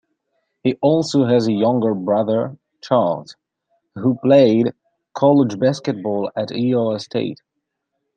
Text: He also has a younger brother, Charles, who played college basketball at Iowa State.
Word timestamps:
He 0.63 0.73
also 0.81 1.25
has 1.25 1.45
a 1.45 1.51
younger 1.53 1.93
brother, 1.93 2.57
Charles, 2.81 3.35
who 3.93 4.15
played 4.23 4.73
college 5.13 5.59
basketball 5.59 6.31
at 6.35 6.51
Iowa 6.51 6.97
State. 6.99 7.39